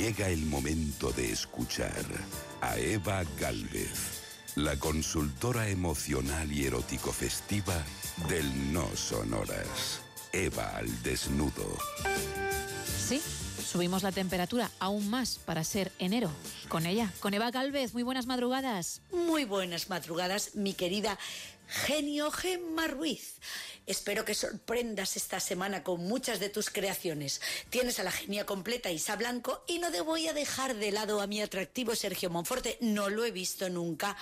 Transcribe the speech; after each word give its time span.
Llega 0.00 0.30
el 0.30 0.46
momento 0.46 1.12
de 1.12 1.30
escuchar 1.30 1.92
a 2.62 2.78
Eva 2.78 3.22
Galvez, 3.38 4.22
la 4.56 4.78
consultora 4.78 5.68
emocional 5.68 6.50
y 6.50 6.64
erótico 6.64 7.12
festiva 7.12 7.84
del 8.26 8.72
No 8.72 8.88
Sonoras. 8.96 10.00
Eva 10.32 10.74
al 10.74 11.02
desnudo. 11.02 11.76
Sí, 13.06 13.20
subimos 13.62 14.02
la 14.02 14.10
temperatura 14.10 14.70
aún 14.78 15.10
más 15.10 15.38
para 15.38 15.64
ser 15.64 15.92
enero. 15.98 16.30
Con 16.70 16.86
ella, 16.86 17.12
con 17.20 17.34
Eva 17.34 17.50
Galvez, 17.50 17.92
muy 17.92 18.02
buenas 18.02 18.24
madrugadas. 18.24 19.02
Muy 19.12 19.44
buenas 19.44 19.90
madrugadas, 19.90 20.54
mi 20.54 20.72
querida 20.72 21.18
Genio 21.70 22.30
Gemma 22.30 22.86
Ruiz. 22.86 23.34
Espero 23.90 24.24
que 24.24 24.36
sorprendas 24.36 25.16
esta 25.16 25.40
semana 25.40 25.82
con 25.82 26.04
muchas 26.04 26.38
de 26.38 26.48
tus 26.48 26.70
creaciones. 26.70 27.40
Tienes 27.70 27.98
a 27.98 28.04
la 28.04 28.12
genia 28.12 28.46
completa 28.46 28.92
Isa 28.92 29.16
Blanco 29.16 29.64
y 29.66 29.80
no 29.80 29.90
te 29.90 30.00
voy 30.00 30.28
a 30.28 30.32
dejar 30.32 30.76
de 30.76 30.92
lado 30.92 31.20
a 31.20 31.26
mi 31.26 31.42
atractivo 31.42 31.96
Sergio 31.96 32.30
Monforte. 32.30 32.78
No 32.80 33.10
lo 33.10 33.24
he 33.24 33.32
visto 33.32 33.68
nunca 33.68 34.16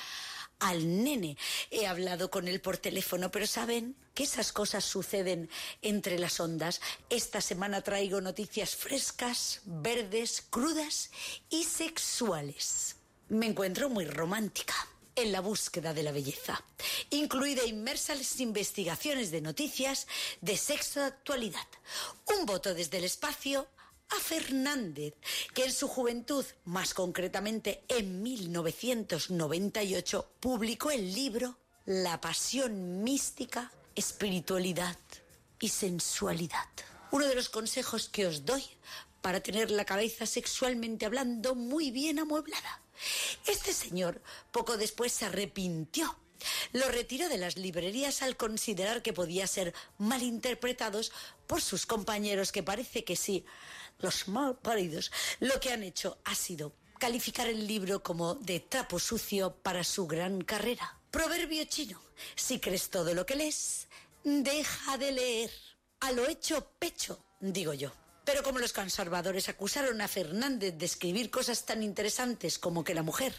al 0.58 1.04
nene. 1.04 1.36
He 1.70 1.86
hablado 1.86 2.30
con 2.30 2.48
él 2.48 2.62
por 2.62 2.78
teléfono, 2.78 3.30
pero 3.30 3.46
saben 3.46 3.94
que 4.14 4.22
esas 4.22 4.52
cosas 4.52 4.86
suceden 4.86 5.50
entre 5.82 6.18
las 6.18 6.40
ondas. 6.40 6.80
Esta 7.10 7.42
semana 7.42 7.82
traigo 7.82 8.22
noticias 8.22 8.74
frescas, 8.74 9.60
verdes, 9.66 10.44
crudas 10.48 11.10
y 11.50 11.64
sexuales. 11.64 12.96
Me 13.28 13.44
encuentro 13.44 13.90
muy 13.90 14.06
romántica 14.06 14.74
en 15.22 15.32
la 15.32 15.40
búsqueda 15.40 15.94
de 15.94 16.02
la 16.02 16.12
belleza, 16.12 16.62
incluida 17.10 17.64
inmersa 17.64 18.12
en 18.12 18.18
las 18.18 18.40
investigaciones 18.40 19.30
de 19.30 19.40
noticias 19.40 20.06
de 20.40 20.56
sexo 20.56 21.00
de 21.00 21.06
actualidad. 21.06 21.66
Un 22.38 22.46
voto 22.46 22.74
desde 22.74 22.98
el 22.98 23.04
espacio 23.04 23.68
a 24.10 24.20
Fernández, 24.20 25.14
que 25.54 25.64
en 25.64 25.72
su 25.72 25.88
juventud, 25.88 26.44
más 26.64 26.94
concretamente 26.94 27.84
en 27.88 28.22
1998, 28.22 30.32
publicó 30.40 30.90
el 30.90 31.14
libro 31.14 31.58
La 31.84 32.20
pasión 32.20 33.02
mística, 33.02 33.72
espiritualidad 33.94 34.96
y 35.60 35.68
sensualidad. 35.68 36.68
Uno 37.10 37.26
de 37.26 37.34
los 37.34 37.48
consejos 37.48 38.08
que 38.08 38.26
os 38.26 38.44
doy 38.44 38.62
para 39.20 39.40
tener 39.40 39.70
la 39.70 39.84
cabeza 39.84 40.26
sexualmente 40.26 41.06
hablando 41.06 41.54
muy 41.54 41.90
bien 41.90 42.18
amueblada. 42.18 42.82
Este 43.46 43.72
señor 43.72 44.22
poco 44.52 44.76
después 44.76 45.12
se 45.12 45.26
arrepintió 45.26 46.16
lo 46.72 46.88
retiró 46.88 47.28
de 47.28 47.38
las 47.38 47.56
librerías 47.56 48.22
al 48.22 48.36
considerar 48.36 49.02
que 49.02 49.12
podía 49.12 49.46
ser 49.46 49.74
malinterpretados 49.98 51.12
por 51.46 51.60
sus 51.60 51.86
compañeros, 51.86 52.52
que 52.52 52.62
parece 52.62 53.04
que 53.04 53.16
sí, 53.16 53.44
los 53.98 54.28
mal 54.28 54.56
paridos, 54.56 55.10
lo 55.40 55.58
que 55.60 55.72
han 55.72 55.82
hecho 55.82 56.18
ha 56.24 56.34
sido 56.34 56.72
calificar 56.98 57.46
el 57.46 57.66
libro 57.66 58.02
como 58.02 58.34
de 58.34 58.60
trapo 58.60 58.98
sucio 58.98 59.54
para 59.54 59.84
su 59.84 60.06
gran 60.06 60.42
carrera. 60.42 60.98
Proverbio 61.10 61.64
chino, 61.64 62.00
si 62.34 62.60
crees 62.60 62.90
todo 62.90 63.14
lo 63.14 63.24
que 63.24 63.36
lees, 63.36 63.88
deja 64.24 64.98
de 64.98 65.12
leer. 65.12 65.50
A 66.00 66.12
lo 66.12 66.28
hecho 66.28 66.70
pecho, 66.78 67.24
digo 67.40 67.72
yo. 67.74 67.92
Pero 68.28 68.42
como 68.42 68.58
los 68.58 68.74
conservadores 68.74 69.48
acusaron 69.48 70.02
a 70.02 70.06
Fernández 70.06 70.76
de 70.76 70.84
escribir 70.84 71.30
cosas 71.30 71.64
tan 71.64 71.82
interesantes 71.82 72.58
como 72.58 72.84
que 72.84 72.92
la 72.92 73.02
mujer 73.02 73.34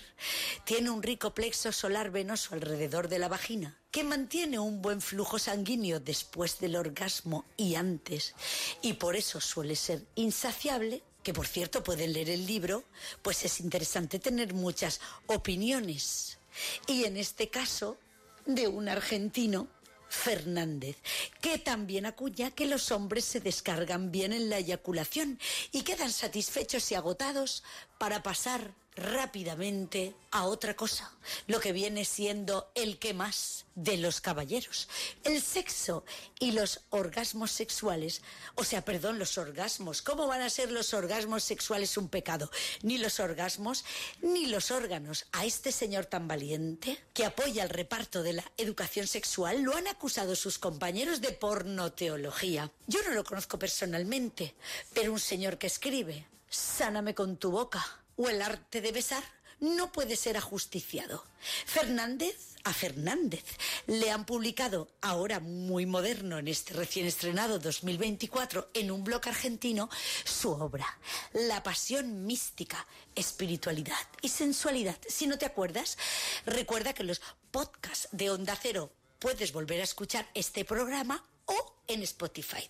tiene 0.63 0.89
un 0.89 1.03
rico 1.03 1.31
plexo 1.31 1.71
solar 1.71 2.09
venoso 2.09 2.55
alrededor 2.55 3.07
de 3.07 3.19
la 3.19 3.27
vagina, 3.27 3.77
que 3.91 4.03
mantiene 4.03 4.57
un 4.57 4.81
buen 4.81 4.99
flujo 4.99 5.37
sanguíneo 5.37 5.99
después 5.99 6.57
del 6.57 6.75
orgasmo 6.75 7.45
y 7.55 7.75
antes, 7.75 8.33
y 8.81 8.93
por 8.93 9.15
eso 9.15 9.39
suele 9.39 9.75
ser 9.75 10.07
insaciable, 10.15 11.03
que 11.21 11.35
por 11.35 11.45
cierto 11.45 11.83
pueden 11.83 12.11
leer 12.11 12.31
el 12.31 12.47
libro, 12.47 12.83
pues 13.21 13.45
es 13.45 13.59
interesante 13.59 14.17
tener 14.17 14.55
muchas 14.55 15.01
opiniones. 15.27 16.39
Y 16.87 17.03
en 17.03 17.17
este 17.17 17.49
caso, 17.49 17.99
de 18.47 18.67
un 18.67 18.89
argentino 18.89 19.67
Fernández, 20.09 20.97
que 21.41 21.57
también 21.57 22.05
acuña 22.05 22.51
que 22.51 22.65
los 22.65 22.91
hombres 22.91 23.25
se 23.25 23.39
descargan 23.39 24.11
bien 24.11 24.33
en 24.33 24.49
la 24.49 24.57
eyaculación 24.57 25.39
y 25.71 25.83
quedan 25.83 26.11
satisfechos 26.11 26.91
y 26.91 26.95
agotados 26.95 27.63
para 27.97 28.23
pasar 28.23 28.73
rápidamente 28.99 30.13
a 30.31 30.45
otra 30.45 30.75
cosa, 30.75 31.11
lo 31.47 31.59
que 31.59 31.73
viene 31.73 32.05
siendo 32.05 32.71
el 32.75 32.99
que 32.99 33.13
más 33.13 33.65
de 33.75 33.97
los 33.97 34.21
caballeros. 34.21 34.87
El 35.23 35.41
sexo 35.41 36.03
y 36.39 36.51
los 36.51 36.81
orgasmos 36.89 37.51
sexuales, 37.51 38.21
o 38.55 38.63
sea, 38.63 38.83
perdón, 38.83 39.17
los 39.17 39.37
orgasmos, 39.37 40.01
¿cómo 40.01 40.27
van 40.27 40.41
a 40.41 40.49
ser 40.49 40.71
los 40.71 40.93
orgasmos 40.93 41.43
sexuales 41.43 41.97
un 41.97 42.09
pecado? 42.09 42.51
Ni 42.83 42.97
los 42.97 43.19
orgasmos, 43.19 43.85
ni 44.21 44.45
los 44.47 44.71
órganos. 44.71 45.25
A 45.31 45.45
este 45.45 45.71
señor 45.71 46.05
tan 46.05 46.27
valiente, 46.27 46.99
que 47.13 47.25
apoya 47.25 47.63
el 47.63 47.69
reparto 47.69 48.21
de 48.21 48.33
la 48.33 48.51
educación 48.57 49.07
sexual, 49.07 49.61
lo 49.61 49.75
han 49.75 49.87
acusado 49.87 50.35
sus 50.35 50.59
compañeros 50.59 51.21
de 51.21 51.31
pornoteología. 51.31 52.71
Yo 52.87 53.01
no 53.03 53.11
lo 53.11 53.23
conozco 53.23 53.57
personalmente, 53.57 54.53
pero 54.93 55.13
un 55.13 55.19
señor 55.19 55.57
que 55.57 55.67
escribe, 55.67 56.25
sáname 56.49 57.15
con 57.15 57.37
tu 57.37 57.51
boca 57.51 57.99
o 58.19 58.27
el 58.27 58.41
arte 58.41 58.81
de 58.81 58.91
besar 58.91 59.23
no 59.61 59.91
puede 59.91 60.15
ser 60.15 60.37
ajusticiado. 60.37 61.23
Fernández 61.65 62.35
a 62.65 62.73
Fernández 62.73 63.45
le 63.87 64.11
han 64.11 64.25
publicado 64.25 64.89
ahora 65.01 65.39
muy 65.39 65.85
moderno 65.85 66.37
en 66.37 66.49
este 66.49 66.73
recién 66.73 67.05
estrenado 67.05 67.59
2024 67.59 68.71
en 68.73 68.91
un 68.91 69.05
blog 69.05 69.21
argentino 69.27 69.89
su 70.25 70.51
obra 70.51 70.85
La 71.31 71.63
pasión 71.63 72.25
mística, 72.25 72.85
espiritualidad 73.15 73.95
y 74.21 74.29
sensualidad. 74.29 74.97
Si 75.07 75.25
no 75.25 75.37
te 75.37 75.45
acuerdas, 75.45 75.97
recuerda 76.45 76.93
que 76.93 77.05
los 77.05 77.21
podcasts 77.51 78.09
de 78.11 78.29
Onda 78.29 78.57
Cero 78.61 78.91
puedes 79.19 79.53
volver 79.53 79.79
a 79.79 79.85
escuchar 79.85 80.27
este 80.33 80.65
programa 80.65 81.23
o 81.45 81.75
en 81.87 82.03
Spotify. 82.03 82.69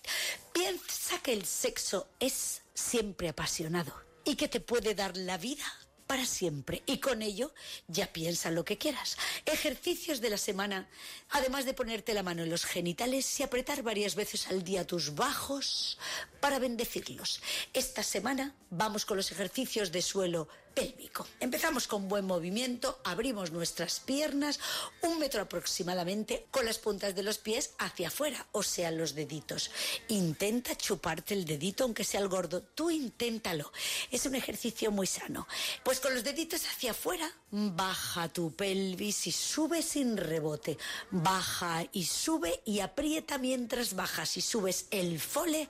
Piensa 0.52 1.18
que 1.22 1.32
el 1.32 1.44
sexo 1.44 2.08
es 2.20 2.62
siempre 2.74 3.28
apasionado 3.28 4.09
y 4.30 4.36
que 4.36 4.48
te 4.48 4.60
puede 4.60 4.94
dar 4.94 5.16
la 5.16 5.38
vida 5.38 5.64
para 6.06 6.24
siempre. 6.24 6.82
Y 6.86 6.98
con 6.98 7.20
ello 7.20 7.52
ya 7.88 8.12
piensa 8.12 8.50
lo 8.50 8.64
que 8.64 8.78
quieras. 8.78 9.16
Ejercicios 9.44 10.20
de 10.20 10.30
la 10.30 10.38
semana, 10.38 10.88
además 11.30 11.64
de 11.64 11.74
ponerte 11.74 12.14
la 12.14 12.22
mano 12.22 12.42
en 12.44 12.50
los 12.50 12.64
genitales 12.64 13.38
y 13.38 13.42
apretar 13.42 13.82
varias 13.82 14.14
veces 14.14 14.48
al 14.48 14.62
día 14.62 14.86
tus 14.86 15.14
bajos 15.14 15.98
para 16.40 16.58
bendecirlos. 16.58 17.40
Esta 17.72 18.02
semana 18.02 18.54
vamos 18.70 19.04
con 19.04 19.16
los 19.16 19.30
ejercicios 19.32 19.92
de 19.92 20.02
suelo 20.02 20.48
pélvico. 20.74 21.26
Empezamos 21.40 21.86
con 21.86 22.08
buen 22.08 22.24
movimiento, 22.24 23.00
abrimos 23.04 23.50
nuestras 23.50 24.00
piernas 24.00 24.60
un 25.02 25.18
metro 25.18 25.42
aproximadamente 25.42 26.46
con 26.50 26.64
las 26.64 26.78
puntas 26.78 27.14
de 27.14 27.22
los 27.22 27.38
pies 27.38 27.74
hacia 27.78 28.08
afuera, 28.08 28.46
o 28.52 28.62
sea, 28.62 28.90
los 28.90 29.14
deditos. 29.14 29.70
Intenta 30.08 30.76
chuparte 30.76 31.34
el 31.34 31.44
dedito 31.44 31.84
aunque 31.84 32.04
sea 32.04 32.20
el 32.20 32.28
gordo, 32.28 32.62
tú 32.62 32.90
inténtalo. 32.90 33.72
Es 34.10 34.26
un 34.26 34.34
ejercicio 34.34 34.90
muy 34.90 35.06
sano. 35.06 35.46
Pues 35.82 36.00
con 36.00 36.14
los 36.14 36.24
deditos 36.24 36.64
hacia 36.66 36.92
afuera, 36.92 37.30
baja 37.50 38.28
tu 38.28 38.52
pelvis 38.54 39.26
y 39.26 39.32
sube 39.32 39.82
sin 39.82 40.16
rebote. 40.16 40.78
Baja 41.10 41.84
y 41.92 42.04
sube 42.04 42.62
y 42.64 42.80
aprieta 42.80 43.38
mientras 43.38 43.94
bajas 43.94 44.36
y 44.36 44.40
subes 44.40 44.86
el 44.90 45.20
fole 45.20 45.68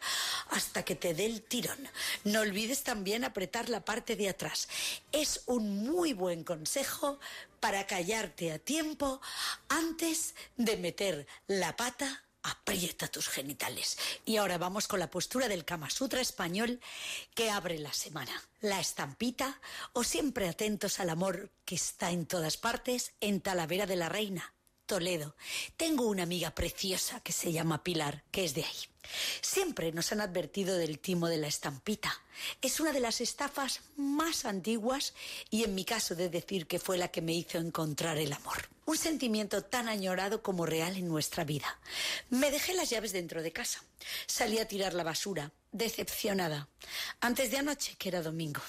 hasta 0.60 0.84
que 0.84 0.94
te 0.94 1.14
dé 1.14 1.24
el 1.24 1.40
tirón. 1.40 1.88
No 2.24 2.40
olvides 2.40 2.82
también 2.82 3.24
apretar 3.24 3.70
la 3.70 3.82
parte 3.82 4.14
de 4.14 4.28
atrás. 4.28 4.68
Es 5.10 5.42
un 5.46 5.84
muy 5.86 6.12
buen 6.12 6.44
consejo 6.44 7.18
para 7.60 7.86
callarte 7.86 8.52
a 8.52 8.58
tiempo 8.58 9.22
antes 9.70 10.34
de 10.58 10.76
meter 10.76 11.26
la 11.46 11.76
pata 11.76 12.24
aprieta 12.42 13.08
tus 13.08 13.28
genitales. 13.28 13.96
Y 14.26 14.36
ahora 14.36 14.58
vamos 14.58 14.86
con 14.86 15.00
la 15.00 15.10
postura 15.10 15.48
del 15.48 15.64
Kama 15.64 15.88
Sutra 15.88 16.20
español 16.20 16.78
que 17.34 17.50
abre 17.50 17.78
la 17.78 17.94
semana. 17.94 18.32
La 18.60 18.80
estampita 18.80 19.60
o 19.94 20.04
siempre 20.04 20.46
atentos 20.46 21.00
al 21.00 21.08
amor 21.08 21.50
que 21.64 21.76
está 21.76 22.10
en 22.10 22.26
todas 22.26 22.58
partes 22.58 23.12
en 23.20 23.40
Talavera 23.40 23.86
de 23.86 23.96
la 23.96 24.10
Reina, 24.10 24.52
Toledo. 24.90 25.36
Tengo 25.76 26.08
una 26.08 26.24
amiga 26.24 26.50
preciosa 26.50 27.20
que 27.20 27.30
se 27.30 27.52
llama 27.52 27.84
Pilar, 27.84 28.24
que 28.32 28.44
es 28.44 28.54
de 28.54 28.64
ahí. 28.64 28.76
Siempre 29.40 29.92
nos 29.92 30.10
han 30.10 30.20
advertido 30.20 30.76
del 30.76 30.98
timo 30.98 31.28
de 31.28 31.36
la 31.36 31.46
estampita. 31.46 32.12
Es 32.60 32.80
una 32.80 32.90
de 32.90 32.98
las 32.98 33.20
estafas 33.20 33.82
más 33.96 34.44
antiguas 34.44 35.14
y 35.48 35.62
en 35.62 35.76
mi 35.76 35.84
caso 35.84 36.16
de 36.16 36.28
decir 36.28 36.66
que 36.66 36.80
fue 36.80 36.98
la 36.98 37.06
que 37.06 37.22
me 37.22 37.32
hizo 37.32 37.58
encontrar 37.58 38.18
el 38.18 38.32
amor. 38.32 38.68
Un 38.84 38.98
sentimiento 38.98 39.62
tan 39.62 39.88
añorado 39.88 40.42
como 40.42 40.66
real 40.66 40.96
en 40.96 41.06
nuestra 41.06 41.44
vida. 41.44 41.78
Me 42.28 42.50
dejé 42.50 42.74
las 42.74 42.90
llaves 42.90 43.12
dentro 43.12 43.44
de 43.44 43.52
casa. 43.52 43.84
Salí 44.26 44.58
a 44.58 44.66
tirar 44.66 44.92
la 44.94 45.04
basura, 45.04 45.52
decepcionada. 45.70 46.68
Antes 47.20 47.52
de 47.52 47.58
anoche, 47.58 47.94
que 47.96 48.08
era 48.08 48.22
domingo 48.22 48.60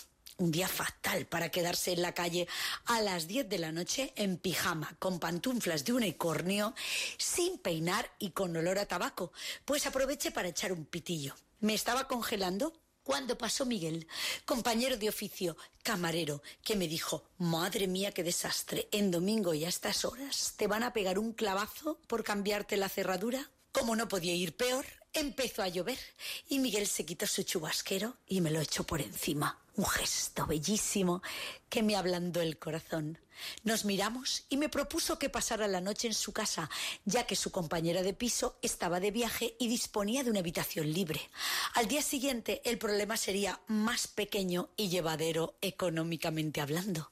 un 0.41 0.51
día 0.51 0.67
fatal 0.67 1.25
para 1.27 1.49
quedarse 1.49 1.91
en 1.93 2.01
la 2.01 2.13
calle 2.13 2.47
a 2.85 3.01
las 3.01 3.27
10 3.27 3.47
de 3.47 3.59
la 3.59 3.71
noche 3.71 4.11
en 4.15 4.37
pijama, 4.37 4.95
con 4.99 5.19
pantuflas 5.19 5.85
de 5.85 5.93
unicornio, 5.93 6.73
sin 7.17 7.59
peinar 7.59 8.11
y 8.19 8.31
con 8.31 8.55
olor 8.55 8.79
a 8.79 8.87
tabaco. 8.87 9.31
Pues 9.65 9.85
aproveché 9.85 10.31
para 10.31 10.49
echar 10.49 10.73
un 10.73 10.85
pitillo. 10.85 11.35
Me 11.59 11.73
estaba 11.73 12.07
congelando 12.07 12.73
Cuando 13.03 13.35
pasó 13.35 13.65
Miguel, 13.65 14.07
compañero 14.45 14.95
de 14.95 15.09
oficio, 15.09 15.57
camarero, 15.81 16.43
que 16.63 16.75
me 16.75 16.87
dijo, 16.87 17.23
madre 17.39 17.87
mía, 17.87 18.11
qué 18.11 18.23
desastre, 18.23 18.87
en 18.91 19.09
domingo 19.09 19.55
y 19.55 19.65
a 19.65 19.69
estas 19.69 20.05
horas 20.05 20.53
te 20.55 20.67
van 20.67 20.83
a 20.83 20.93
pegar 20.93 21.17
un 21.17 21.33
clavazo 21.33 21.99
por 22.05 22.23
cambiarte 22.23 22.77
la 22.77 22.89
cerradura. 22.89 23.49
Como 23.71 23.95
no 23.95 24.07
podía 24.07 24.35
ir 24.35 24.55
peor, 24.55 24.85
empezó 25.13 25.61
a 25.63 25.67
llover 25.67 25.99
y 26.49 26.59
Miguel 26.59 26.87
se 26.87 27.05
quitó 27.05 27.27
su 27.27 27.43
chubasquero 27.43 28.17
y 28.27 28.41
me 28.41 28.51
lo 28.51 28.61
echó 28.61 28.83
por 28.83 29.01
encima. 29.01 29.57
Un 29.75 29.85
gesto 29.85 30.45
bellísimo 30.45 31.21
que 31.69 31.81
me 31.81 31.95
ablandó 31.95 32.41
el 32.41 32.59
corazón. 32.59 33.17
Nos 33.63 33.85
miramos 33.85 34.43
y 34.49 34.57
me 34.57 34.69
propuso 34.69 35.17
que 35.17 35.29
pasara 35.29 35.67
la 35.67 35.81
noche 35.81 36.07
en 36.07 36.13
su 36.13 36.33
casa, 36.33 36.69
ya 37.05 37.25
que 37.25 37.35
su 37.35 37.51
compañera 37.51 38.03
de 38.03 38.13
piso 38.13 38.57
estaba 38.61 38.99
de 38.99 39.11
viaje 39.11 39.55
y 39.59 39.67
disponía 39.67 40.23
de 40.23 40.29
una 40.29 40.41
habitación 40.41 40.91
libre. 40.91 41.21
Al 41.73 41.87
día 41.87 42.01
siguiente 42.01 42.61
el 42.65 42.77
problema 42.77 43.17
sería 43.17 43.61
más 43.67 44.07
pequeño 44.07 44.69
y 44.75 44.89
llevadero 44.89 45.55
económicamente 45.61 46.61
hablando. 46.61 47.09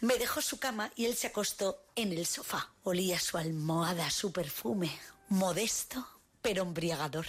Me 0.00 0.16
dejó 0.16 0.40
su 0.40 0.58
cama 0.58 0.90
y 0.96 1.04
él 1.04 1.14
se 1.14 1.28
acostó 1.28 1.84
en 1.94 2.12
el 2.12 2.26
sofá. 2.26 2.72
Olía 2.82 3.20
su 3.20 3.36
almohada, 3.36 4.10
su 4.10 4.32
perfume, 4.32 4.98
modesto 5.28 6.17
pero 6.40 6.62
embriagador. 6.62 7.26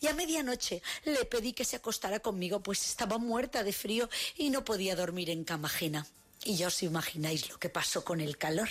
Y 0.00 0.06
a 0.06 0.14
medianoche 0.14 0.82
le 1.04 1.24
pedí 1.24 1.52
que 1.52 1.64
se 1.64 1.76
acostara 1.76 2.20
conmigo, 2.20 2.62
pues 2.62 2.86
estaba 2.86 3.18
muerta 3.18 3.64
de 3.64 3.72
frío 3.72 4.08
y 4.36 4.50
no 4.50 4.64
podía 4.64 4.96
dormir 4.96 5.30
en 5.30 5.44
cama. 5.44 5.64
Y 6.46 6.56
ya 6.56 6.66
os 6.66 6.82
imagináis 6.82 7.48
lo 7.48 7.58
que 7.58 7.70
pasó 7.70 8.04
con 8.04 8.20
el 8.20 8.36
calor. 8.36 8.68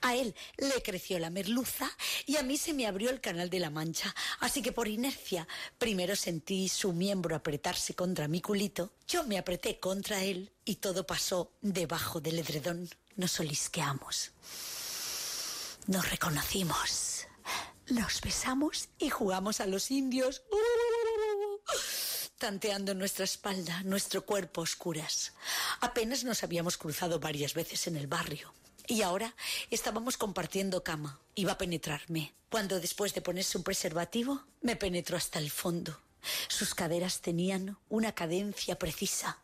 A 0.00 0.16
él 0.16 0.34
le 0.56 0.82
creció 0.82 1.18
la 1.20 1.30
merluza 1.30 1.88
y 2.26 2.36
a 2.36 2.42
mí 2.42 2.56
se 2.56 2.74
me 2.74 2.88
abrió 2.88 3.10
el 3.10 3.20
canal 3.20 3.50
de 3.50 3.60
la 3.60 3.70
mancha. 3.70 4.12
Así 4.40 4.62
que 4.62 4.72
por 4.72 4.88
inercia, 4.88 5.46
primero 5.78 6.16
sentí 6.16 6.68
su 6.68 6.92
miembro 6.92 7.36
apretarse 7.36 7.94
contra 7.94 8.26
mi 8.26 8.40
culito, 8.40 8.90
yo 9.06 9.22
me 9.24 9.38
apreté 9.38 9.78
contra 9.78 10.24
él 10.24 10.50
y 10.64 10.76
todo 10.76 11.06
pasó 11.06 11.52
debajo 11.60 12.20
del 12.20 12.40
edredón. 12.40 12.88
Nos 13.14 13.38
olisqueamos. 13.38 14.32
Nos 15.86 16.10
reconocimos. 16.10 17.07
Nos 17.90 18.20
besamos 18.20 18.88
y 18.98 19.08
jugamos 19.08 19.60
a 19.60 19.66
los 19.66 19.90
indios 19.90 20.42
tanteando 22.38 22.94
nuestra 22.94 23.24
espalda, 23.24 23.82
nuestro 23.82 24.24
cuerpo 24.24 24.60
oscuras. 24.60 25.32
Apenas 25.80 26.24
nos 26.24 26.42
habíamos 26.44 26.78
cruzado 26.78 27.18
varias 27.18 27.54
veces 27.54 27.86
en 27.88 27.96
el 27.96 28.06
barrio. 28.06 28.54
Y 28.86 29.02
ahora 29.02 29.34
estábamos 29.70 30.16
compartiendo 30.16 30.84
cama. 30.84 31.18
Iba 31.34 31.52
a 31.52 31.58
penetrarme. 31.58 32.32
Cuando 32.48 32.80
después 32.80 33.12
de 33.12 33.20
ponerse 33.20 33.58
un 33.58 33.64
preservativo, 33.64 34.42
me 34.62 34.76
penetró 34.76 35.16
hasta 35.16 35.38
el 35.38 35.50
fondo. 35.50 36.00
Sus 36.48 36.74
caderas 36.74 37.20
tenían 37.20 37.76
una 37.88 38.12
cadencia 38.12 38.78
precisa 38.78 39.38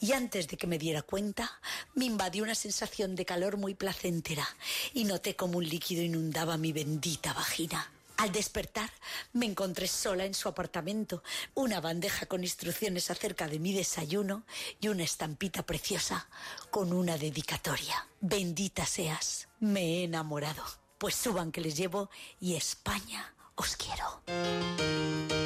y 0.00 0.12
antes 0.12 0.48
de 0.48 0.56
que 0.56 0.66
me 0.66 0.78
diera 0.78 1.02
cuenta 1.02 1.60
me 1.94 2.04
invadió 2.04 2.42
una 2.44 2.54
sensación 2.54 3.14
de 3.14 3.24
calor 3.24 3.56
muy 3.56 3.74
placentera 3.74 4.46
y 4.94 5.04
noté 5.04 5.36
como 5.36 5.58
un 5.58 5.68
líquido 5.68 6.02
inundaba 6.02 6.56
mi 6.56 6.72
bendita 6.72 7.32
vagina. 7.32 7.90
Al 8.16 8.32
despertar 8.32 8.90
me 9.34 9.46
encontré 9.46 9.86
sola 9.86 10.24
en 10.24 10.32
su 10.32 10.48
apartamento, 10.48 11.22
una 11.54 11.80
bandeja 11.80 12.26
con 12.26 12.42
instrucciones 12.42 13.10
acerca 13.10 13.46
de 13.46 13.58
mi 13.58 13.74
desayuno 13.74 14.44
y 14.80 14.88
una 14.88 15.04
estampita 15.04 15.64
preciosa 15.64 16.28
con 16.70 16.92
una 16.92 17.18
dedicatoria. 17.18 18.06
Bendita 18.20 18.86
seas, 18.86 19.48
me 19.60 19.80
he 20.00 20.04
enamorado. 20.04 20.64
Pues 20.98 21.14
suban 21.14 21.52
que 21.52 21.60
les 21.60 21.76
llevo 21.76 22.08
y 22.40 22.54
España 22.54 23.34
os 23.54 23.76
quiero. 23.76 25.45